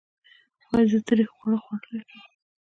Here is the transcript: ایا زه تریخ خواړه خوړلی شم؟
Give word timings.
ایا 0.73 0.83
زه 0.91 0.99
تریخ 1.07 1.29
خواړه 1.37 1.57
خوړلی 1.63 2.01
شم؟ 2.09 2.21